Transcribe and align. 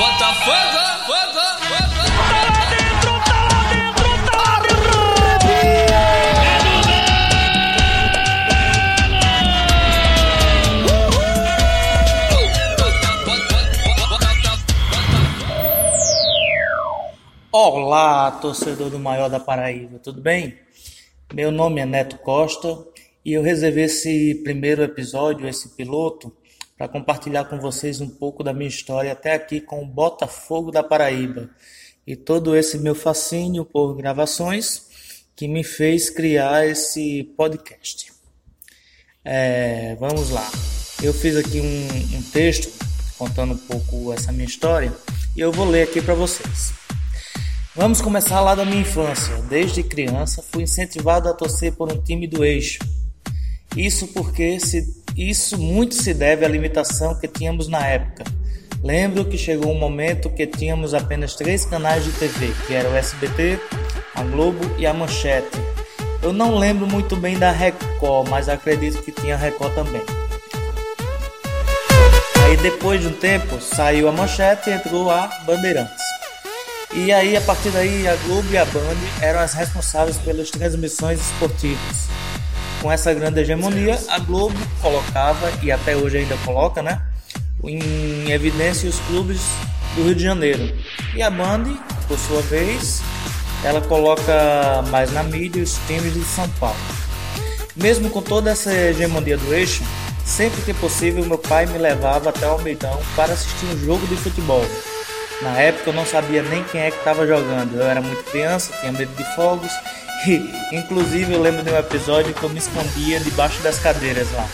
Bota 0.00 0.32
fogo, 0.32 0.80
fogo. 1.04 1.36
Tá 1.36 2.38
lá 2.48 2.64
dentro, 2.70 3.12
tá 3.22 3.38
lá 3.44 3.60
dentro, 3.68 4.08
tá 4.24 4.36
lá 4.40 4.52
dentro! 4.64 4.88
Olá, 17.52 18.30
torcedor 18.30 18.88
do 18.88 18.98
maior 18.98 19.28
da 19.28 19.38
Paraíba, 19.38 19.98
tudo 19.98 20.22
bem? 20.22 20.58
Meu 21.34 21.52
nome 21.52 21.82
é 21.82 21.84
Neto 21.84 22.16
Costa 22.16 22.86
e 23.22 23.34
eu 23.34 23.42
reservei 23.42 23.84
esse 23.84 24.36
primeiro 24.36 24.82
episódio, 24.82 25.46
esse 25.46 25.76
piloto, 25.76 26.34
para 26.80 26.88
compartilhar 26.88 27.44
com 27.44 27.60
vocês 27.60 28.00
um 28.00 28.08
pouco 28.08 28.42
da 28.42 28.54
minha 28.54 28.66
história 28.66 29.12
até 29.12 29.34
aqui 29.34 29.60
com 29.60 29.82
o 29.82 29.86
Botafogo 29.86 30.70
da 30.70 30.82
Paraíba 30.82 31.50
e 32.06 32.16
todo 32.16 32.56
esse 32.56 32.78
meu 32.78 32.94
fascínio 32.94 33.66
por 33.66 33.94
gravações 33.94 34.84
que 35.36 35.46
me 35.46 35.62
fez 35.62 36.08
criar 36.08 36.66
esse 36.66 37.24
podcast. 37.36 38.10
É, 39.22 39.94
vamos 39.96 40.30
lá, 40.30 40.50
eu 41.02 41.12
fiz 41.12 41.36
aqui 41.36 41.60
um, 41.60 42.16
um 42.16 42.22
texto 42.32 42.72
contando 43.18 43.52
um 43.52 43.58
pouco 43.58 44.10
essa 44.14 44.32
minha 44.32 44.46
história 44.46 44.90
e 45.36 45.40
eu 45.40 45.52
vou 45.52 45.68
ler 45.68 45.82
aqui 45.82 46.00
para 46.00 46.14
vocês. 46.14 46.72
Vamos 47.76 48.00
começar 48.00 48.40
lá 48.40 48.54
da 48.54 48.64
minha 48.64 48.80
infância. 48.80 49.36
Desde 49.50 49.82
criança 49.82 50.42
fui 50.42 50.62
incentivado 50.62 51.28
a 51.28 51.34
torcer 51.34 51.74
por 51.74 51.92
um 51.92 52.00
time 52.00 52.26
do 52.26 52.42
eixo. 52.42 52.78
Isso 53.76 54.08
porque 54.08 54.58
se, 54.58 54.99
isso 55.28 55.58
muito 55.58 55.94
se 55.94 56.14
deve 56.14 56.46
à 56.46 56.48
limitação 56.48 57.14
que 57.14 57.28
tínhamos 57.28 57.68
na 57.68 57.86
época. 57.86 58.24
Lembro 58.82 59.26
que 59.26 59.36
chegou 59.36 59.70
um 59.70 59.78
momento 59.78 60.30
que 60.30 60.46
tínhamos 60.46 60.94
apenas 60.94 61.34
três 61.34 61.66
canais 61.66 62.02
de 62.02 62.12
TV, 62.12 62.52
que 62.66 62.72
eram 62.72 62.92
o 62.92 62.96
SBT, 62.96 63.60
a 64.14 64.22
Globo 64.22 64.60
e 64.78 64.86
a 64.86 64.94
Manchete. 64.94 65.58
Eu 66.22 66.32
não 66.32 66.56
lembro 66.56 66.86
muito 66.86 67.16
bem 67.16 67.38
da 67.38 67.50
Record, 67.50 68.28
mas 68.30 68.48
acredito 68.48 69.02
que 69.02 69.12
tinha 69.12 69.36
Record 69.36 69.74
também. 69.74 70.02
Aí 72.46 72.56
depois 72.56 73.02
de 73.02 73.08
um 73.08 73.12
tempo 73.12 73.60
saiu 73.60 74.08
a 74.08 74.12
Manchete 74.12 74.70
e 74.70 74.72
entrou 74.72 75.10
a 75.10 75.26
Bandeirantes. 75.44 76.10
E 76.92 77.12
aí, 77.12 77.36
a 77.36 77.40
partir 77.42 77.70
daí, 77.70 78.08
a 78.08 78.16
Globo 78.16 78.48
e 78.50 78.58
a 78.58 78.64
Band 78.64 78.96
eram 79.20 79.38
as 79.40 79.54
responsáveis 79.54 80.16
pelas 80.16 80.50
transmissões 80.50 81.20
esportivas. 81.20 82.08
Com 82.80 82.90
essa 82.90 83.12
grande 83.12 83.40
hegemonia, 83.40 83.98
a 84.08 84.18
Globo 84.18 84.56
colocava, 84.80 85.52
e 85.62 85.70
até 85.70 85.96
hoje 85.96 86.18
ainda 86.18 86.36
coloca, 86.44 86.82
né, 86.82 87.02
em 87.62 88.30
evidência 88.30 88.88
os 88.88 88.98
clubes 89.00 89.40
do 89.94 90.04
Rio 90.04 90.14
de 90.14 90.22
Janeiro. 90.22 90.74
E 91.14 91.22
a 91.22 91.30
Band, 91.30 91.64
por 92.08 92.18
sua 92.18 92.40
vez, 92.42 93.02
ela 93.62 93.80
coloca 93.82 94.82
mais 94.90 95.12
na 95.12 95.22
mídia 95.22 95.62
os 95.62 95.78
times 95.86 96.14
de 96.14 96.24
São 96.24 96.48
Paulo. 96.58 96.78
Mesmo 97.76 98.08
com 98.10 98.22
toda 98.22 98.50
essa 98.50 98.72
hegemonia 98.72 99.36
do 99.36 99.54
eixo, 99.54 99.82
sempre 100.24 100.62
que 100.62 100.72
possível, 100.72 101.24
meu 101.24 101.38
pai 101.38 101.66
me 101.66 101.78
levava 101.78 102.30
até 102.30 102.46
o 102.46 102.52
Almeidão 102.52 102.98
para 103.14 103.34
assistir 103.34 103.66
um 103.66 103.84
jogo 103.84 104.06
de 104.06 104.16
futebol. 104.16 104.64
Na 105.42 105.58
época 105.58 105.90
eu 105.90 105.94
não 105.94 106.04
sabia 106.04 106.42
nem 106.42 106.62
quem 106.64 106.80
é 106.80 106.90
que 106.90 106.98
estava 106.98 107.26
jogando. 107.26 107.74
Eu 107.74 107.86
era 107.86 108.00
muito 108.00 108.22
criança, 108.30 108.72
tinha 108.80 108.92
medo 108.92 109.14
de 109.16 109.24
fogos. 109.34 109.72
Inclusive, 110.72 111.32
eu 111.32 111.40
lembro 111.40 111.62
de 111.62 111.70
um 111.70 111.78
episódio 111.78 112.34
que 112.34 112.42
eu 112.42 112.50
me 112.50 112.58
escondia 112.58 113.20
debaixo 113.20 113.60
das 113.62 113.78
cadeiras 113.78 114.30
lá. 114.32 114.46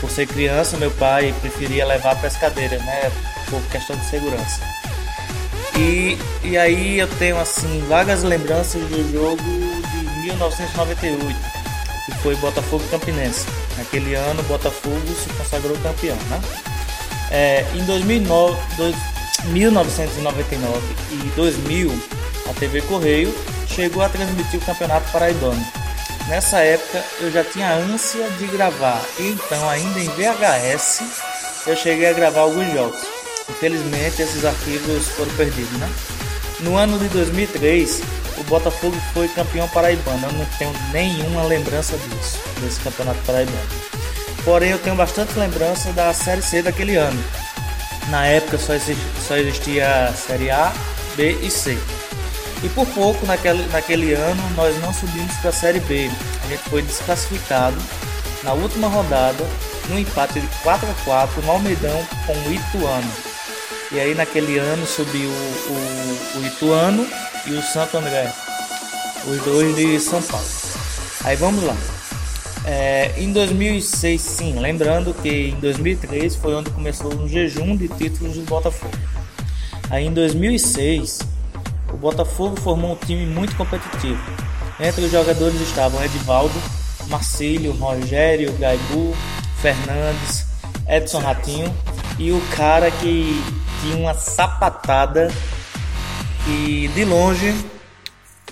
Por 0.00 0.10
ser 0.10 0.26
criança, 0.26 0.76
meu 0.76 0.90
pai 0.90 1.34
preferia 1.40 1.84
levar 1.86 2.16
para 2.16 2.28
as 2.28 2.36
cadeiras, 2.36 2.82
né? 2.82 3.10
Por 3.50 3.60
questão 3.70 3.96
de 3.96 4.04
segurança. 4.06 4.60
E, 5.76 6.16
e 6.42 6.56
aí 6.56 6.98
eu 6.98 7.08
tenho, 7.18 7.38
assim, 7.38 7.84
vagas 7.88 8.22
lembranças 8.22 8.80
do 8.82 9.12
jogo 9.12 9.42
de 9.42 10.20
1998, 10.26 11.36
que 12.06 12.12
foi 12.22 12.34
Botafogo 12.36 12.84
Campinense. 12.90 13.46
Naquele 13.76 14.14
ano, 14.14 14.42
Botafogo 14.44 15.06
se 15.08 15.28
consagrou 15.34 15.76
campeão, 15.78 16.16
né? 16.30 16.40
É, 17.30 17.66
em 17.74 17.84
2009, 17.84 18.58
dois, 18.76 18.96
1999 19.46 20.80
e 21.12 21.16
2000, 21.36 22.02
a 22.48 22.54
TV 22.54 22.80
Correio 22.82 23.34
chegou 23.76 24.02
a 24.02 24.08
transmitir 24.08 24.58
o 24.58 24.64
Campeonato 24.64 25.12
Paraibano. 25.12 25.64
Nessa 26.28 26.60
época 26.60 27.04
eu 27.20 27.30
já 27.30 27.44
tinha 27.44 27.74
ânsia 27.74 28.28
de 28.30 28.46
gravar, 28.46 29.00
então, 29.20 29.68
ainda 29.68 30.00
em 30.00 30.08
VHS, 30.08 31.02
eu 31.66 31.76
cheguei 31.76 32.08
a 32.08 32.14
gravar 32.14 32.40
alguns 32.40 32.72
jogos. 32.72 32.98
Infelizmente, 33.50 34.22
esses 34.22 34.44
arquivos 34.44 35.06
foram 35.08 35.30
perdidos, 35.36 35.78
né? 35.78 35.88
No 36.60 36.74
ano 36.74 36.98
de 36.98 37.06
2003, 37.08 38.02
o 38.38 38.44
Botafogo 38.44 38.96
foi 39.12 39.28
campeão 39.28 39.68
paraibano. 39.68 40.26
Eu 40.26 40.32
não 40.32 40.46
tenho 40.58 40.72
nenhuma 40.90 41.44
lembrança 41.44 41.96
disso, 41.98 42.40
desse 42.60 42.80
campeonato 42.80 43.20
paraibano. 43.26 43.58
Porém, 44.42 44.70
eu 44.70 44.78
tenho 44.78 44.96
bastante 44.96 45.38
lembrança 45.38 45.92
da 45.92 46.12
Série 46.14 46.42
C 46.42 46.62
daquele 46.62 46.96
ano, 46.96 47.22
na 48.08 48.24
época 48.26 48.56
só 48.56 48.72
existia, 48.72 49.04
só 49.26 49.36
existia 49.36 50.12
Série 50.16 50.50
A, 50.50 50.72
B 51.14 51.36
e 51.42 51.50
C. 51.50 51.76
E 52.62 52.68
por 52.70 52.86
pouco 52.88 53.26
naquele, 53.26 53.66
naquele 53.68 54.14
ano 54.14 54.42
nós 54.56 54.80
não 54.80 54.92
subimos 54.92 55.34
para 55.36 55.50
a 55.50 55.52
Série 55.52 55.80
B. 55.80 56.10
A 56.44 56.48
gente 56.48 56.62
foi 56.68 56.82
desclassificado 56.82 57.76
na 58.42 58.52
última 58.52 58.88
rodada 58.88 59.44
no 59.88 59.98
empate 59.98 60.40
de 60.40 60.46
4 60.62 60.88
a 60.88 60.94
4 61.04 61.42
no 61.42 61.50
Almeidão 61.50 62.06
com 62.26 62.32
o 62.32 62.52
Ituano. 62.52 63.10
E 63.92 64.00
aí 64.00 64.14
naquele 64.14 64.58
ano 64.58 64.86
subiu 64.86 65.28
o, 65.28 65.32
o, 65.32 66.40
o 66.40 66.46
Ituano 66.46 67.06
e 67.46 67.52
o 67.52 67.62
Santo 67.62 67.98
André, 67.98 68.32
os 69.26 69.42
dois 69.42 69.76
de 69.76 70.00
São 70.00 70.20
Paulo. 70.22 70.46
Aí 71.24 71.36
vamos 71.36 71.62
lá. 71.62 71.76
É, 72.64 73.14
em 73.16 73.32
2006, 73.32 74.20
sim, 74.20 74.58
lembrando 74.58 75.14
que 75.14 75.50
em 75.50 75.60
2003 75.60 76.34
foi 76.34 76.54
onde 76.54 76.70
começou 76.70 77.14
um 77.14 77.28
jejum 77.28 77.76
de 77.76 77.86
títulos 77.86 78.34
do 78.34 78.42
Botafogo. 78.42 78.96
Aí 79.88 80.04
em 80.04 80.12
2006, 80.12 81.20
o 81.92 81.96
Botafogo 81.96 82.60
formou 82.60 82.92
um 82.92 82.96
time 82.96 83.26
muito 83.26 83.56
competitivo. 83.56 84.20
Entre 84.78 85.04
os 85.04 85.10
jogadores 85.10 85.60
estavam 85.60 86.02
Edivaldo, 86.04 86.54
Marcílio, 87.08 87.72
Rogério, 87.72 88.52
Gaibu, 88.58 89.16
Fernandes, 89.60 90.46
Edson 90.88 91.20
Ratinho 91.20 91.74
e 92.18 92.32
o 92.32 92.40
cara 92.54 92.90
que 92.90 93.42
tinha 93.80 93.96
uma 93.96 94.14
sapatada 94.14 95.30
e 96.46 96.88
de 96.94 97.04
longe 97.04 97.54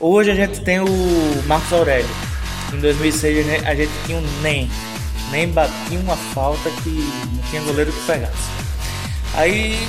hoje 0.00 0.30
a 0.30 0.34
gente 0.34 0.60
tem 0.62 0.80
o 0.80 1.42
Marcos 1.46 1.72
Aurélio 1.72 2.34
em 2.74 2.80
2006 2.80 3.64
a 3.64 3.74
gente 3.74 3.92
tinha 4.04 4.18
um 4.18 4.40
NEM. 4.42 4.68
Nem 5.30 5.48
batia 5.48 5.98
uma 5.98 6.16
falta 6.16 6.70
que 6.82 6.90
não 6.90 7.42
tinha 7.50 7.62
goleiro 7.62 7.92
que 7.92 8.06
pegasse. 8.06 8.50
Aí, 9.34 9.88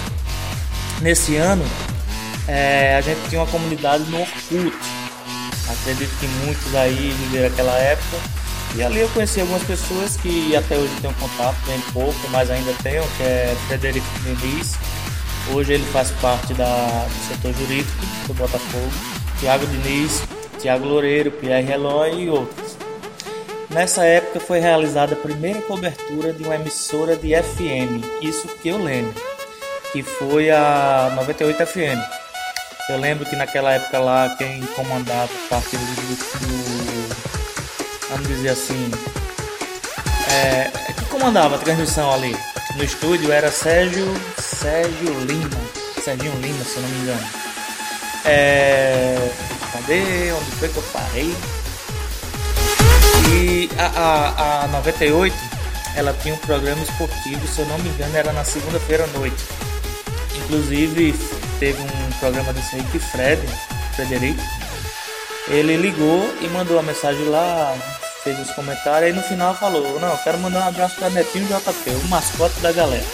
nesse 1.02 1.36
ano, 1.36 1.64
é, 2.48 2.96
a 2.96 3.02
gente 3.02 3.30
tinha 3.30 3.42
uma 3.42 3.48
comunidade 3.48 4.04
no 4.10 4.22
Orkut. 4.22 4.74
Acredito 5.70 6.20
que 6.20 6.28
muitos 6.46 6.76
aí 6.76 7.16
viveram 7.22 7.48
aquela 7.48 7.78
época. 7.78 8.18
E 8.76 8.84
ali 8.84 9.00
eu 9.00 9.10
conheci 9.10 9.40
algumas 9.40 9.64
pessoas 9.64 10.18
que 10.18 10.56
até 10.56 10.78
hoje 10.78 10.94
tenho 11.02 11.14
contato, 11.14 11.56
bem 11.66 11.80
pouco, 11.94 12.20
mas 12.30 12.52
ainda 12.52 12.74
tenho, 12.84 13.04
que 13.18 13.24
é 13.24 13.56
Frederico 13.68 14.06
Diniz. 14.24 14.74
Hoje 15.54 15.74
ele 15.74 15.86
faz 15.92 16.12
parte 16.22 16.54
da, 16.54 17.08
do 17.08 17.28
setor 17.28 17.54
jurídico 17.54 18.06
do 18.28 18.34
Botafogo. 18.34 18.92
Tiago 19.40 19.66
Diniz, 19.68 20.24
Tiago 20.60 20.86
Loureiro, 20.86 21.32
Pierre 21.32 21.72
Eloy 21.72 22.24
e 22.24 22.30
outros. 22.30 22.78
Nessa 23.70 24.06
época 24.06 24.40
foi 24.40 24.60
realizada 24.60 25.14
a 25.14 25.18
primeira 25.18 25.62
cobertura 25.62 26.34
de 26.34 26.44
uma 26.44 26.56
emissora 26.56 27.16
de 27.16 27.36
FM, 27.36 28.04
isso 28.22 28.48
que 28.62 28.70
eu 28.70 28.78
lembro, 28.78 29.14
que 29.92 30.02
foi 30.04 30.50
a 30.50 31.12
98 31.16 31.66
FM. 31.66 32.25
Eu 32.88 33.00
lembro 33.00 33.26
que 33.26 33.36
naquela 33.36 33.72
época 33.72 33.98
lá 33.98 34.36
quem 34.38 34.62
comandava 34.76 35.24
a 35.24 35.50
partir 35.50 35.78
do, 35.78 37.16
vamos 38.10 38.28
dizer 38.28 38.50
assim, 38.50 38.92
é, 40.30 40.70
que 40.94 41.06
comandava 41.06 41.56
a 41.56 41.58
transmissão 41.58 42.14
ali 42.14 42.38
no 42.76 42.84
estúdio 42.84 43.32
era 43.32 43.50
Sérgio 43.50 44.06
Sérgio 44.38 45.20
Lima, 45.22 45.50
Serginho 46.04 46.36
Lima, 46.42 46.64
se 46.64 46.76
eu 46.76 46.84
não 46.84 46.90
me 46.90 46.98
engano. 47.00 47.28
É, 48.26 49.32
cadê? 49.74 50.32
Onde 50.34 50.52
foi 50.52 50.70
que 50.70 50.78
eu 50.78 50.84
parei? 50.94 51.36
E 53.32 53.70
a, 53.80 53.86
a, 53.86 54.64
a 54.66 54.68
98 54.68 55.36
ela 55.96 56.14
tinha 56.22 56.36
um 56.36 56.38
programa 56.38 56.84
esportivo, 56.84 57.48
se 57.48 57.60
eu 57.60 57.66
não 57.66 57.80
me 57.80 57.90
engano, 57.90 58.16
era 58.16 58.32
na 58.32 58.44
segunda-feira 58.44 59.06
à 59.06 59.08
noite. 59.08 59.44
Inclusive 60.36 61.16
teve 61.60 61.82
um 61.82 62.12
programa 62.20 62.54
desse 62.54 62.76
aí 62.76 62.84
que 62.92 63.00
Fred, 63.00 63.42
Frederico, 63.96 64.42
ele 65.48 65.78
ligou 65.78 66.34
e 66.42 66.48
mandou 66.48 66.78
uma 66.78 66.84
mensagem 66.84 67.26
lá, 67.26 67.76
fez 68.24 68.40
os 68.40 68.52
comentários, 68.52 69.12
e 69.12 69.14
no 69.14 69.22
final 69.24 69.54
falou, 69.56 70.00
não, 70.00 70.18
quero 70.18 70.40
mandar 70.40 70.66
um 70.66 70.68
abraço 70.68 70.96
para 70.96 71.10
Netinho 71.10 71.48
JP, 71.48 71.90
o 71.92 72.08
mascote 72.08 72.60
da 72.62 72.72
galera. 72.72 73.06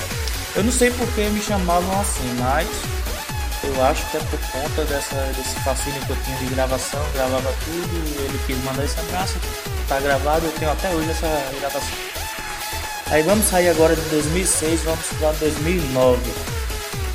Eu 0.55 0.63
não 0.63 0.71
sei 0.71 0.91
porque 0.91 1.21
me 1.29 1.41
chamavam 1.41 1.99
assim, 2.01 2.35
mas 2.39 2.67
Eu 3.63 3.85
acho 3.85 4.03
que 4.09 4.17
é 4.17 4.19
por 4.21 4.39
conta 4.51 4.85
dessa, 4.85 5.15
desse 5.38 5.55
fascínio 5.63 6.01
que 6.05 6.09
eu 6.09 6.17
tinha 6.25 6.38
de 6.38 6.45
gravação, 6.45 6.99
gravava 7.13 7.53
tudo, 7.63 8.21
ele 8.23 8.39
quis 8.47 8.57
mandar 8.63 8.83
esse 8.83 8.99
abraço, 8.99 9.35
tá 9.88 9.99
gravado, 9.99 10.47
eu 10.47 10.51
tenho 10.53 10.71
até 10.71 10.89
hoje 10.89 11.11
essa 11.11 11.27
gravação. 11.59 11.97
Aí 13.11 13.21
vamos 13.21 13.45
sair 13.45 13.69
agora 13.69 13.95
de 13.95 14.01
2006, 14.09 14.81
vamos 14.81 15.05
para 15.19 15.31
2009. 15.33 16.21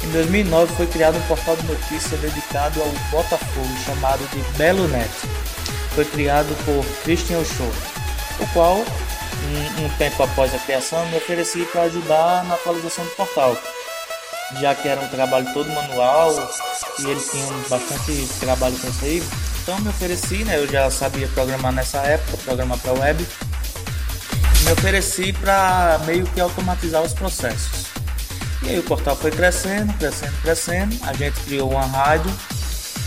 Em 0.07 0.11
2009 0.13 0.75
foi 0.77 0.87
criado 0.87 1.19
um 1.19 1.23
portal 1.23 1.57
de 1.57 1.67
notícias 1.67 2.21
dedicado 2.21 2.81
ao 2.81 2.89
Botafogo 3.11 3.69
chamado 3.85 4.27
de 4.31 4.41
Belo 4.57 4.87
Net. 4.89 5.11
Foi 5.95 6.05
criado 6.05 6.55
por 6.65 6.85
Christian 7.03 7.45
Show, 7.45 7.73
o 8.41 8.47
qual, 8.53 8.77
um, 8.77 9.85
um 9.85 9.89
tempo 9.99 10.23
após 10.23 10.55
a 10.55 10.59
criação, 10.59 11.05
me 11.07 11.17
ofereci 11.17 11.65
para 11.67 11.83
ajudar 11.83 12.45
na 12.45 12.55
atualização 12.55 13.05
do 13.05 13.11
portal 13.13 13.57
já 14.61 14.75
que 14.75 14.89
era 14.89 15.01
um 15.01 15.09
trabalho 15.09 15.53
todo 15.53 15.69
manual 15.71 16.33
e 17.01 17.11
eles 17.11 17.31
tinham 17.31 17.49
bastante 17.69 18.29
trabalho 18.39 18.77
com 18.79 18.89
isso 18.89 19.05
aí. 19.05 19.23
Então 19.63 19.81
me 19.81 19.89
ofereci, 19.89 20.45
né? 20.45 20.57
Eu 20.57 20.69
já 20.69 20.91
sabia 20.91 21.27
programar 21.29 21.73
nessa 21.73 21.99
época, 21.99 22.37
programar 22.45 22.79
para 22.79 22.93
web. 22.93 23.27
Me 24.65 24.73
ofereci 24.73 25.33
para 25.33 26.01
meio 26.07 26.25
que 26.27 26.41
automatizar 26.41 27.03
os 27.03 27.13
processos. 27.13 27.86
E 28.63 28.71
aí 28.71 28.79
o 28.79 28.83
portal 28.83 29.15
foi 29.17 29.31
crescendo, 29.31 29.93
crescendo, 29.95 30.35
crescendo. 30.43 30.97
A 31.03 31.13
gente 31.13 31.39
criou 31.41 31.71
uma 31.71 31.87
rádio 31.87 32.33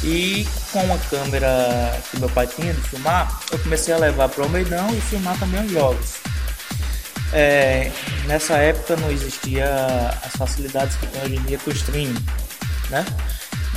e 0.04 0.48
com 0.72 0.84
uma 0.84 0.98
câmera 0.98 2.02
que 2.10 2.20
meu 2.20 2.30
pai 2.30 2.48
tinha 2.48 2.74
de 2.74 2.82
filmar, 2.82 3.40
eu 3.52 3.60
comecei 3.60 3.94
a 3.94 3.98
levar 3.98 4.30
para 4.30 4.42
o 4.42 4.44
Almeidão 4.46 4.96
e 4.96 5.02
filmar 5.02 5.38
também 5.40 5.66
os 5.66 5.72
jogos. 5.72 6.16
É, 7.34 7.92
nessa 8.26 8.58
época 8.58 8.96
não 8.96 9.12
existia 9.12 9.68
as 10.26 10.36
facilidades 10.36 10.96
que 10.96 11.08
tem 11.08 11.22
hoje 11.22 11.36
em 11.36 11.44
dia 11.44 11.58
com 11.60 11.70
o 11.70 11.74
streaming, 11.74 12.26
né? 12.90 13.06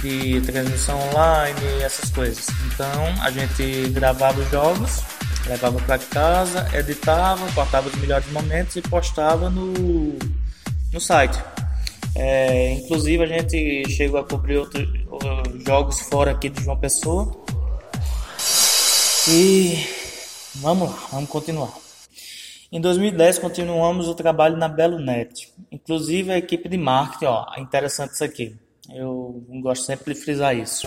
De 0.00 0.40
transmissão 0.42 0.98
online 1.10 1.60
e 1.78 1.82
essas 1.82 2.10
coisas. 2.10 2.46
Então 2.66 3.14
a 3.20 3.30
gente 3.30 3.90
gravava 3.90 4.40
os 4.40 4.50
jogos, 4.50 5.02
levava 5.46 5.78
para 5.80 5.98
casa, 5.98 6.68
editava, 6.72 7.50
cortava 7.52 7.88
os 7.88 7.94
melhores 7.96 8.30
momentos 8.30 8.76
e 8.76 8.82
postava 8.82 9.50
no, 9.50 10.18
no 10.92 11.00
site. 11.00 11.38
É, 12.24 12.74
inclusive 12.74 13.24
a 13.24 13.26
gente 13.26 13.90
chegou 13.90 14.20
a 14.20 14.24
cobrir 14.24 14.56
outros 14.56 14.88
jogos 15.66 15.98
fora 16.02 16.30
aqui 16.30 16.48
de 16.48 16.62
João 16.62 16.78
Pessoa. 16.78 17.32
E 19.28 19.84
vamos 20.54 20.88
lá, 20.88 20.98
vamos 21.10 21.28
continuar. 21.28 21.72
Em 22.70 22.80
2010 22.80 23.40
continuamos 23.40 24.06
o 24.06 24.14
trabalho 24.14 24.56
na 24.56 24.68
BeloNet, 24.68 25.52
inclusive 25.70 26.30
a 26.30 26.38
equipe 26.38 26.68
de 26.68 26.78
marketing, 26.78 27.24
ó, 27.24 27.44
é 27.56 27.60
interessante 27.60 28.12
isso 28.12 28.22
aqui. 28.22 28.56
Eu 28.88 29.44
gosto 29.60 29.84
sempre 29.84 30.14
de 30.14 30.20
frisar 30.20 30.56
isso. 30.56 30.86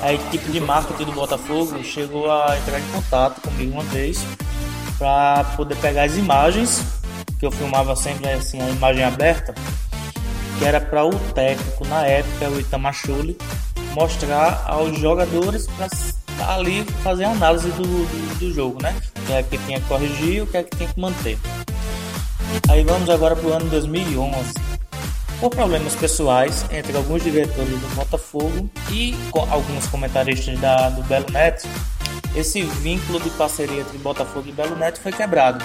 A 0.00 0.12
equipe 0.12 0.48
de 0.52 0.60
marketing 0.60 1.06
do 1.06 1.12
Botafogo 1.12 1.82
chegou 1.82 2.30
a 2.30 2.56
entrar 2.56 2.78
em 2.78 2.92
contato 2.92 3.40
comigo 3.40 3.72
uma 3.72 3.82
vez 3.84 4.20
para 4.96 5.42
poder 5.56 5.76
pegar 5.78 6.04
as 6.04 6.16
imagens 6.16 6.80
que 7.38 7.46
eu 7.46 7.50
filmava 7.50 7.96
sempre 7.96 8.30
assim 8.30 8.60
a 8.60 8.68
imagem 8.68 9.04
aberta, 9.04 9.54
que 10.58 10.64
era 10.64 10.80
para 10.80 11.04
o 11.04 11.10
técnico 11.32 11.86
na 11.86 12.04
época, 12.04 12.48
o 12.50 12.60
Itamachule, 12.60 13.38
mostrar 13.94 14.64
aos 14.66 14.98
jogadores 14.98 15.66
para 15.66 15.88
ali 16.54 16.84
fazer 17.02 17.24
a 17.24 17.30
análise 17.30 17.68
do, 17.70 17.82
do, 17.82 18.38
do, 18.38 18.52
jogo, 18.52 18.82
né? 18.82 18.94
O 19.16 19.26
que 19.26 19.32
é 19.32 19.42
que 19.42 19.58
tinha 19.58 19.80
que 19.80 19.86
corrigir, 19.86 20.42
o 20.42 20.46
que 20.46 20.56
é 20.56 20.62
que 20.62 20.76
tinha 20.76 20.88
que 20.88 21.00
manter. 21.00 21.38
Aí 22.68 22.82
vamos 22.82 23.08
agora 23.08 23.36
para 23.36 23.48
o 23.48 23.52
ano 23.52 23.68
2011. 23.70 24.54
Por 25.40 25.50
problemas 25.50 25.94
pessoais 25.94 26.66
entre 26.72 26.96
alguns 26.96 27.22
diretores 27.22 27.80
do 27.80 27.94
Botafogo 27.94 28.68
e 28.90 29.14
alguns 29.50 29.86
comentaristas 29.86 30.58
da, 30.58 30.90
do 30.90 31.02
Belo 31.04 31.30
Neto, 31.30 31.68
esse 32.34 32.62
vínculo 32.62 33.20
de 33.20 33.30
parceria 33.30 33.80
entre 33.82 33.96
Botafogo 33.98 34.48
e 34.48 34.52
Belo 34.52 34.76
Neto 34.76 35.00
foi 35.00 35.12
quebrado. 35.12 35.64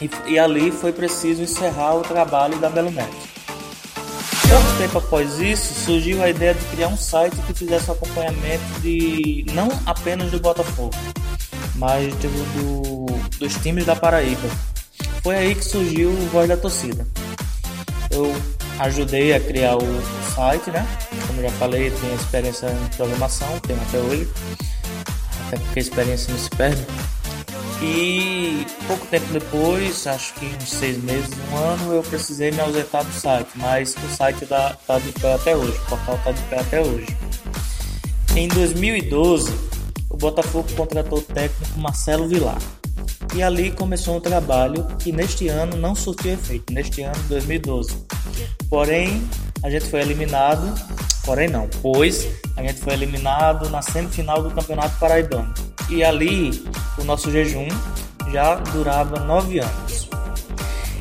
E, 0.00 0.08
e 0.26 0.38
ali 0.38 0.70
foi 0.70 0.92
preciso 0.92 1.42
encerrar 1.42 1.96
o 1.96 2.02
trabalho 2.02 2.56
da 2.58 2.68
Belo 2.68 2.90
Neto. 2.90 3.33
Pouco 4.48 4.78
tempo 4.78 4.98
após 4.98 5.40
isso, 5.40 5.74
surgiu 5.84 6.22
a 6.22 6.28
ideia 6.28 6.54
de 6.54 6.64
criar 6.66 6.88
um 6.88 6.96
site 6.96 7.36
que 7.46 7.54
fizesse 7.54 7.90
acompanhamento 7.90 8.80
de 8.80 9.44
não 9.52 9.68
apenas 9.86 10.30
do 10.30 10.38
Botafogo, 10.38 10.94
mas 11.76 12.14
do, 12.16 13.06
dos 13.38 13.54
times 13.56 13.84
da 13.84 13.96
Paraíba. 13.96 14.48
Foi 15.22 15.36
aí 15.36 15.54
que 15.54 15.64
surgiu 15.64 16.10
o 16.10 16.28
Voz 16.28 16.48
da 16.48 16.56
Torcida. 16.56 17.06
Eu 18.10 18.34
ajudei 18.78 19.32
a 19.34 19.40
criar 19.40 19.76
o 19.76 20.02
site, 20.34 20.70
né? 20.70 20.86
Como 21.26 21.40
já 21.40 21.50
falei, 21.52 21.90
tenho 21.90 22.14
experiência 22.14 22.66
em 22.66 22.96
programação, 22.96 23.48
tenho 23.60 23.80
até 23.80 23.98
hoje, 23.98 24.28
até 25.46 25.56
porque 25.56 25.78
a 25.78 25.82
experiência 25.82 26.32
não 26.32 26.38
se 26.38 26.50
perde. 26.50 26.84
E 27.82 28.66
pouco 28.86 29.06
tempo 29.06 29.26
depois, 29.32 30.06
acho 30.06 30.34
que 30.34 30.46
uns 30.46 30.70
seis 30.70 31.02
meses, 31.02 31.30
um 31.50 31.56
ano, 31.56 31.94
eu 31.94 32.02
precisei 32.02 32.50
me 32.50 32.60
ausentar 32.60 33.04
do 33.04 33.12
site, 33.12 33.48
mas 33.56 33.94
o 33.96 34.16
site 34.16 34.44
está 34.44 34.74
tá 34.86 34.98
de 34.98 35.12
pé 35.12 35.34
até 35.34 35.56
hoje, 35.56 35.76
o 35.78 35.88
portal 35.88 36.16
está 36.16 36.32
de 36.32 36.42
pé 36.42 36.60
até 36.60 36.80
hoje. 36.80 37.16
Em 38.36 38.48
2012, 38.48 39.52
o 40.10 40.16
Botafogo 40.16 40.68
contratou 40.76 41.18
o 41.18 41.22
técnico 41.22 41.78
Marcelo 41.78 42.26
Vilar. 42.28 42.58
E 43.34 43.42
ali 43.42 43.72
começou 43.72 44.16
um 44.16 44.20
trabalho 44.20 44.86
que 44.98 45.10
neste 45.10 45.48
ano 45.48 45.76
não 45.76 45.94
surtiu 45.94 46.32
efeito, 46.34 46.72
neste 46.72 47.02
ano 47.02 47.20
2012. 47.28 47.96
Porém, 48.70 49.28
a 49.62 49.70
gente 49.70 49.86
foi 49.86 50.00
eliminado, 50.00 50.72
porém 51.24 51.48
não, 51.48 51.68
pois 51.82 52.28
a 52.56 52.62
gente 52.62 52.80
foi 52.80 52.92
eliminado 52.92 53.68
na 53.70 53.82
semifinal 53.82 54.42
do 54.42 54.50
Campeonato 54.50 54.98
Paraibano 54.98 55.52
e 55.88 56.02
ali 56.02 56.64
o 56.98 57.04
nosso 57.04 57.30
jejum 57.30 57.68
já 58.30 58.56
durava 58.56 59.20
nove 59.20 59.58
anos. 59.58 60.08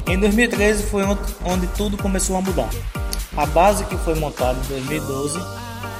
Em 0.08 0.20
2013 0.20 0.84
foi 0.84 1.04
onde 1.46 1.68
tudo 1.78 1.98
começou 1.98 2.36
a 2.38 2.42
mudar. 2.42 2.70
A 3.36 3.46
base 3.46 3.86
que 3.86 3.98
foi 3.98 4.16
montada 4.16 4.60
em 4.60 4.68
2012 4.68 5.40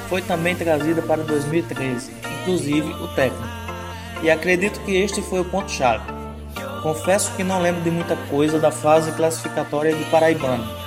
foi 0.08 0.22
também 0.22 0.54
trazida 0.54 1.02
para 1.02 1.22
2013, 1.22 2.12
inclusive 2.40 2.92
o 3.02 3.08
técnico. 3.08 3.48
E 4.22 4.30
acredito 4.30 4.80
que 4.80 4.94
este 4.96 5.20
foi 5.22 5.40
o 5.40 5.44
ponto-chave. 5.44 6.04
Confesso 6.82 7.32
que 7.32 7.42
não 7.42 7.62
lembro 7.62 7.82
de 7.82 7.90
muita 7.90 8.14
coisa 8.28 8.58
da 8.58 8.70
fase 8.70 9.10
classificatória 9.12 9.94
de 9.94 10.04
Paraibano. 10.04 10.83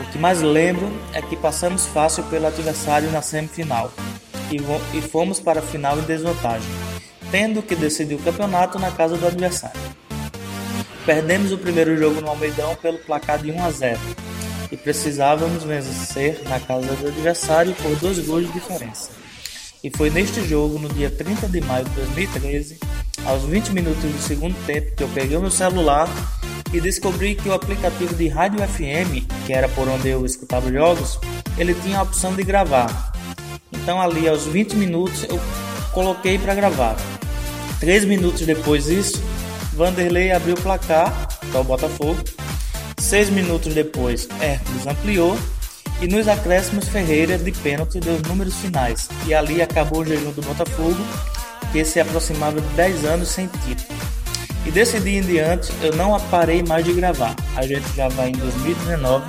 O 0.00 0.10
que 0.10 0.18
mais 0.18 0.40
lembro 0.40 0.90
é 1.12 1.22
que 1.22 1.36
passamos 1.36 1.86
fácil 1.86 2.24
pelo 2.24 2.46
adversário 2.46 3.10
na 3.10 3.22
semifinal 3.22 3.92
e 4.94 5.00
fomos 5.00 5.40
para 5.40 5.60
a 5.60 5.62
final 5.62 5.98
em 5.98 6.02
desvantagem 6.02 6.70
tendo 7.30 7.62
que 7.62 7.74
decidir 7.74 8.14
o 8.14 8.18
campeonato 8.18 8.78
na 8.78 8.90
casa 8.90 9.16
do 9.16 9.26
adversário. 9.26 9.80
Perdemos 11.04 11.52
o 11.52 11.58
primeiro 11.58 11.96
jogo 11.96 12.20
no 12.20 12.28
Almeidão 12.28 12.74
pelo 12.76 12.98
placar 12.98 13.38
de 13.38 13.50
1 13.52 13.64
a 13.64 13.70
0 13.70 14.00
e 14.70 14.76
precisávamos 14.76 15.62
vencer 15.62 16.42
na 16.48 16.58
casa 16.58 16.94
do 16.94 17.06
adversário 17.06 17.74
por 17.74 17.94
dois 17.96 18.18
gols 18.26 18.46
de 18.46 18.52
diferença. 18.52 19.10
E 19.84 19.90
foi 19.90 20.10
neste 20.10 20.42
jogo, 20.42 20.78
no 20.78 20.88
dia 20.88 21.10
30 21.10 21.46
de 21.48 21.60
maio 21.60 21.84
de 21.84 21.90
2013, 21.90 22.78
aos 23.24 23.44
20 23.44 23.68
minutos 23.68 24.02
do 24.02 24.18
segundo 24.18 24.56
tempo, 24.66 24.96
que 24.96 25.04
eu 25.04 25.08
peguei 25.08 25.38
meu 25.38 25.50
celular 25.50 26.08
e 26.72 26.80
descobri 26.80 27.34
que 27.34 27.48
o 27.48 27.54
aplicativo 27.54 28.14
de 28.14 28.28
rádio 28.28 28.66
FM, 28.66 29.26
que 29.46 29.52
era 29.52 29.68
por 29.68 29.88
onde 29.88 30.08
eu 30.08 30.24
escutava 30.24 30.66
os 30.66 30.72
jogos, 30.72 31.18
ele 31.58 31.74
tinha 31.74 31.98
a 31.98 32.02
opção 32.02 32.34
de 32.34 32.42
gravar. 32.42 33.12
Então 33.72 34.00
ali 34.00 34.28
aos 34.28 34.44
20 34.44 34.74
minutos 34.74 35.24
eu 35.24 35.40
coloquei 35.92 36.38
para 36.38 36.54
gravar. 36.54 36.96
Três 37.80 38.04
minutos 38.04 38.42
depois 38.42 38.86
disso, 38.86 39.22
Vanderlei 39.74 40.32
abriu 40.32 40.54
o 40.54 40.60
placar 40.60 41.28
para 41.50 41.60
o 41.60 41.64
Botafogo. 41.64 42.16
Seis 42.98 43.28
minutos 43.28 43.74
depois, 43.74 44.28
Hércules 44.40 44.86
ampliou. 44.86 45.38
E 46.00 46.06
nos 46.06 46.28
acréscimos, 46.28 46.88
Ferreira 46.88 47.38
de 47.38 47.52
pênalti 47.52 48.00
deu 48.00 48.16
os 48.16 48.22
números 48.22 48.54
finais. 48.56 49.08
E 49.26 49.34
ali 49.34 49.62
acabou 49.62 50.00
o 50.00 50.04
jejum 50.04 50.32
do 50.32 50.42
Botafogo, 50.42 50.96
que 51.72 51.84
se 51.84 52.00
aproximava 52.00 52.60
de 52.60 52.68
10 52.68 53.04
anos 53.04 53.28
sem 53.28 53.46
título. 53.46 54.15
E 54.66 54.70
desse 54.72 54.98
dia 54.98 55.20
em 55.20 55.22
diante, 55.22 55.72
eu 55.80 55.94
não 55.94 56.18
parei 56.28 56.62
mais 56.62 56.84
de 56.84 56.92
gravar. 56.92 57.36
A 57.54 57.64
gente 57.64 57.88
já 57.94 58.08
vai 58.08 58.30
em 58.30 58.32
2019. 58.32 59.24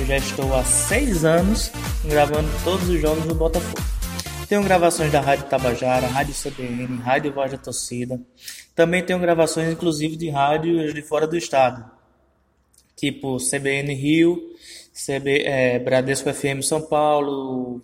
Eu 0.00 0.06
já 0.06 0.16
estou 0.16 0.52
há 0.54 0.64
seis 0.64 1.24
anos 1.24 1.70
gravando 2.04 2.48
todos 2.64 2.88
os 2.88 3.00
jogos 3.00 3.24
do 3.24 3.34
Botafogo. 3.34 3.80
Tenho 4.48 4.64
gravações 4.64 5.12
da 5.12 5.20
Rádio 5.20 5.46
Tabajara, 5.46 6.08
Rádio 6.08 6.34
CBN, 6.34 6.96
Rádio 6.96 7.32
Voz 7.32 7.52
da 7.52 7.58
Torcida. 7.58 8.20
Também 8.74 9.04
tenho 9.04 9.20
gravações, 9.20 9.72
inclusive, 9.72 10.16
de 10.16 10.28
rádios 10.30 10.92
de 10.92 11.00
fora 11.00 11.26
do 11.26 11.36
estado, 11.36 11.88
tipo 12.96 13.36
CBN 13.38 13.94
Rio, 13.94 14.42
CB, 14.92 15.42
é, 15.44 15.78
Bradesco 15.78 16.32
FM 16.32 16.60
São 16.62 16.82
Paulo, 16.82 17.80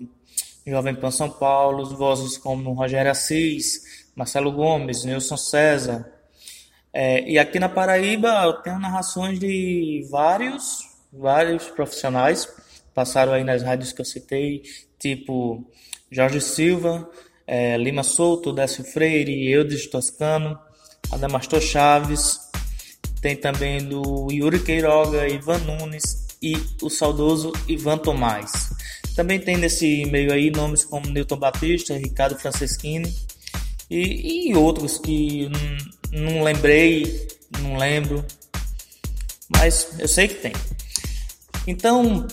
Jovem 0.66 0.94
Pan 0.94 1.10
São 1.10 1.30
Paulo, 1.30 1.86
vozes 1.96 2.36
como 2.36 2.72
Rogério 2.72 3.10
Assis, 3.10 4.08
Marcelo 4.16 4.50
Gomes, 4.50 5.04
Nilson 5.04 5.36
César. 5.36 6.17
É, 6.92 7.28
e 7.28 7.38
aqui 7.38 7.58
na 7.58 7.68
Paraíba 7.68 8.28
eu 8.44 8.54
tenho 8.54 8.78
narrações 8.78 9.38
de 9.38 10.06
vários, 10.10 10.80
vários 11.12 11.68
profissionais 11.68 12.48
passaram 12.98 13.32
aí 13.32 13.44
nas 13.44 13.62
rádios 13.62 13.92
que 13.92 14.00
eu 14.00 14.04
citei, 14.04 14.62
tipo 14.98 15.64
Jorge 16.10 16.40
Silva, 16.40 17.08
é, 17.46 17.76
Lima 17.76 18.02
Souto, 18.02 18.52
Décio 18.52 18.82
Freire, 18.82 19.48
Eudes 19.48 19.86
Toscano, 19.86 20.58
Adamastor 21.12 21.60
Chaves, 21.60 22.40
tem 23.20 23.36
também 23.36 23.84
do 23.84 24.26
Yuri 24.32 24.58
Queiroga, 24.58 25.28
Ivan 25.28 25.58
Nunes 25.58 26.26
e 26.42 26.54
o 26.82 26.90
saudoso 26.90 27.52
Ivan 27.68 27.98
Tomás. 27.98 28.70
Também 29.14 29.38
tem 29.38 29.56
nesse 29.56 30.04
meio 30.06 30.32
aí 30.32 30.50
nomes 30.50 30.84
como 30.84 31.08
Newton 31.08 31.36
Batista, 31.36 31.96
Ricardo 31.96 32.36
Franceschini 32.36 33.14
e, 33.88 34.50
e 34.50 34.56
outros 34.56 34.98
que 34.98 35.48
não, 35.48 35.97
não 36.12 36.42
lembrei, 36.42 37.28
não 37.60 37.76
lembro, 37.76 38.24
mas 39.48 39.88
eu 39.98 40.08
sei 40.08 40.28
que 40.28 40.34
tem. 40.34 40.52
Então, 41.66 42.26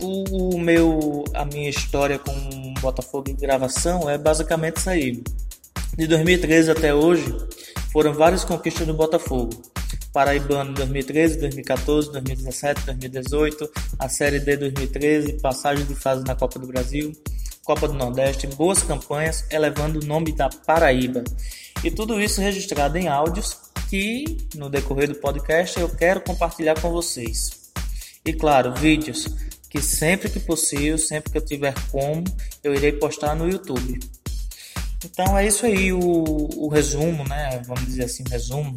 o, 0.00 0.54
o, 0.54 0.58
meu, 0.58 1.24
a 1.34 1.44
minha 1.44 1.68
história 1.68 2.18
com 2.18 2.32
Botafogo 2.80 3.30
em 3.30 3.36
gravação 3.36 4.08
é 4.08 4.16
basicamente 4.16 4.78
isso 4.78 4.90
aí. 4.90 5.22
De 5.96 6.06
2013 6.06 6.70
até 6.70 6.94
hoje, 6.94 7.36
foram 7.92 8.12
várias 8.12 8.44
conquistas 8.44 8.86
do 8.86 8.94
Botafogo. 8.94 9.50
Paraibano 10.12 10.72
2013, 10.74 11.38
2014, 11.38 12.10
2017, 12.12 12.86
2018, 12.86 13.70
a 13.98 14.08
Série 14.08 14.40
D 14.40 14.56
2013, 14.56 15.34
passagem 15.34 15.84
de 15.84 15.94
fase 15.94 16.24
na 16.24 16.34
Copa 16.34 16.58
do 16.58 16.66
Brasil, 16.66 17.12
Copa 17.64 17.86
do 17.86 17.94
Nordeste, 17.94 18.48
boas 18.48 18.82
campanhas 18.82 19.44
elevando 19.50 20.00
o 20.00 20.04
nome 20.04 20.32
da 20.32 20.48
Paraíba. 20.48 21.22
E 21.82 21.90
tudo 21.90 22.20
isso 22.20 22.40
registrado 22.40 22.98
em 22.98 23.08
áudios 23.08 23.56
que 23.88 24.48
no 24.54 24.68
decorrer 24.68 25.08
do 25.08 25.14
podcast 25.16 25.78
eu 25.78 25.88
quero 25.88 26.20
compartilhar 26.20 26.80
com 26.80 26.90
vocês. 26.90 27.70
E 28.24 28.32
claro, 28.32 28.74
vídeos 28.74 29.26
que 29.68 29.80
sempre 29.80 30.28
que 30.28 30.40
possível, 30.40 30.98
sempre 30.98 31.30
que 31.30 31.38
eu 31.38 31.44
tiver 31.44 31.74
como, 31.90 32.24
eu 32.62 32.74
irei 32.74 32.92
postar 32.92 33.34
no 33.34 33.48
YouTube. 33.48 34.00
Então 35.04 35.38
é 35.38 35.46
isso 35.46 35.64
aí 35.64 35.92
o, 35.92 35.98
o 36.00 36.68
resumo, 36.68 37.26
né? 37.26 37.62
Vamos 37.64 37.86
dizer 37.86 38.04
assim, 38.04 38.24
resumo 38.28 38.74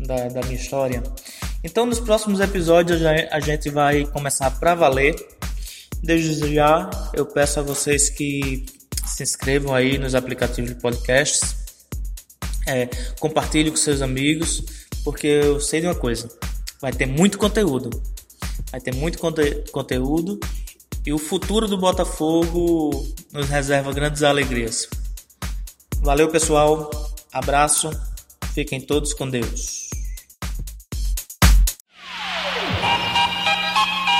da, 0.00 0.28
da 0.28 0.40
minha 0.42 0.56
história. 0.56 1.02
Então, 1.64 1.86
nos 1.86 1.98
próximos 1.98 2.38
episódios 2.38 3.00
a 3.04 3.40
gente 3.40 3.70
vai 3.70 4.04
começar 4.06 4.50
para 4.52 4.74
valer. 4.74 5.16
Desde 6.02 6.54
já, 6.54 6.88
eu 7.14 7.26
peço 7.26 7.58
a 7.58 7.62
vocês 7.62 8.08
que 8.08 8.64
se 9.04 9.22
inscrevam 9.22 9.74
aí 9.74 9.98
nos 9.98 10.14
aplicativos 10.14 10.70
de 10.70 10.76
podcasts, 10.76 11.56
é, 12.66 12.86
compartilhe 13.18 13.70
com 13.70 13.76
seus 13.76 14.02
amigos, 14.02 14.62
porque 15.04 15.26
eu 15.26 15.60
sei 15.60 15.80
de 15.80 15.86
uma 15.86 15.94
coisa: 15.94 16.28
vai 16.80 16.92
ter 16.92 17.06
muito 17.06 17.38
conteúdo, 17.38 17.90
vai 18.70 18.80
ter 18.80 18.94
muito 18.94 19.18
conte 19.18 19.64
conteúdo 19.70 20.38
e 21.06 21.12
o 21.12 21.18
futuro 21.18 21.68
do 21.68 21.78
Botafogo 21.78 23.06
nos 23.32 23.48
reserva 23.48 23.92
grandes 23.92 24.24
alegrias. 24.24 24.88
Valeu, 26.00 26.28
pessoal. 26.28 26.90
Abraço. 27.32 27.90
Fiquem 28.52 28.80
todos 28.80 29.14
com 29.14 29.28
Deus. 29.28 29.88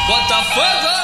Botafogo! 0.06 0.95